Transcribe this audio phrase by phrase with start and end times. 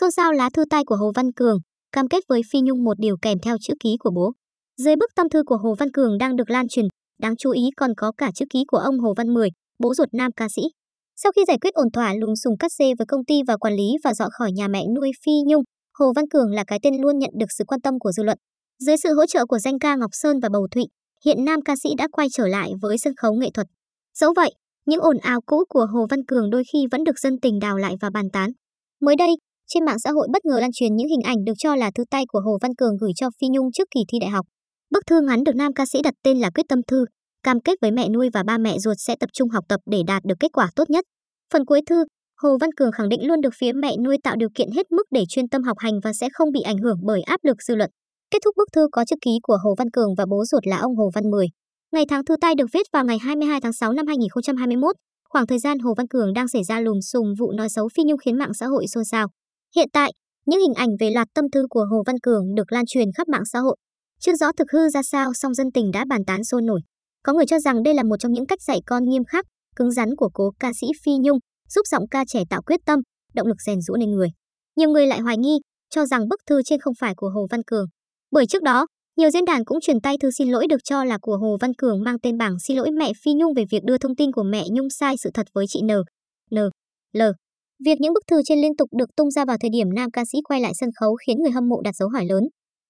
[0.00, 1.58] Xôn xao lá thư tay của Hồ Văn Cường,
[1.92, 4.32] cam kết với Phi Nhung một điều kèm theo chữ ký của bố.
[4.76, 6.84] Dưới bức tâm thư của Hồ Văn Cường đang được lan truyền,
[7.22, 10.08] đáng chú ý còn có cả chữ ký của ông Hồ Văn Mười, bố ruột
[10.12, 10.62] nam ca sĩ.
[11.16, 13.74] Sau khi giải quyết ổn thỏa lùng sùng cắt xê với công ty và quản
[13.74, 15.62] lý và dọn khỏi nhà mẹ nuôi Phi Nhung,
[15.98, 18.38] Hồ Văn Cường là cái tên luôn nhận được sự quan tâm của dư luận.
[18.78, 20.84] Dưới sự hỗ trợ của danh ca Ngọc Sơn và Bầu Thụy,
[21.24, 23.66] hiện nam ca sĩ đã quay trở lại với sân khấu nghệ thuật.
[24.18, 24.50] Dẫu vậy,
[24.86, 27.76] những ồn ào cũ của Hồ Văn Cường đôi khi vẫn được dân tình đào
[27.76, 28.50] lại và bàn tán.
[29.00, 29.36] Mới đây,
[29.74, 32.04] trên mạng xã hội bất ngờ lan truyền những hình ảnh được cho là thư
[32.10, 34.46] tay của Hồ Văn Cường gửi cho Phi Nhung trước kỳ thi đại học.
[34.90, 37.04] Bức thư ngắn được nam ca sĩ đặt tên là Quyết tâm thư,
[37.42, 40.02] cam kết với mẹ nuôi và ba mẹ ruột sẽ tập trung học tập để
[40.06, 41.04] đạt được kết quả tốt nhất.
[41.52, 42.04] Phần cuối thư,
[42.42, 45.02] Hồ Văn Cường khẳng định luôn được phía mẹ nuôi tạo điều kiện hết mức
[45.10, 47.74] để chuyên tâm học hành và sẽ không bị ảnh hưởng bởi áp lực dư
[47.74, 47.90] luận.
[48.30, 50.78] Kết thúc bức thư có chữ ký của Hồ Văn Cường và bố ruột là
[50.78, 51.46] ông Hồ Văn Mười.
[51.92, 54.96] Ngày tháng thư tay được viết vào ngày 22 tháng 6 năm 2021,
[55.28, 58.04] khoảng thời gian Hồ Văn Cường đang xảy ra lùm xùm vụ nói xấu Phi
[58.04, 59.28] Nhung khiến mạng xã hội xôn xao.
[59.76, 60.12] Hiện tại,
[60.46, 63.28] những hình ảnh về loạt tâm thư của Hồ Văn Cường được lan truyền khắp
[63.28, 63.76] mạng xã hội.
[64.20, 66.80] Chưa rõ thực hư ra sao song dân tình đã bàn tán sôi nổi.
[67.24, 69.44] Có người cho rằng đây là một trong những cách dạy con nghiêm khắc,
[69.76, 73.00] cứng rắn của cố ca sĩ Phi Nhung, giúp giọng ca trẻ tạo quyết tâm,
[73.34, 74.28] động lực rèn rũa nên người.
[74.76, 75.58] Nhiều người lại hoài nghi,
[75.90, 77.86] cho rằng bức thư trên không phải của Hồ Văn Cường.
[78.30, 81.18] Bởi trước đó, nhiều diễn đàn cũng truyền tay thư xin lỗi được cho là
[81.20, 83.98] của Hồ Văn Cường mang tên bảng xin lỗi mẹ Phi Nhung về việc đưa
[83.98, 85.90] thông tin của mẹ Nhung sai sự thật với chị N,
[86.54, 86.58] N,
[87.12, 87.22] L.
[87.84, 90.24] Việc những bức thư trên liên tục được tung ra vào thời điểm nam ca
[90.24, 92.48] sĩ quay lại sân khấu khiến người hâm mộ đặt dấu hỏi lớn.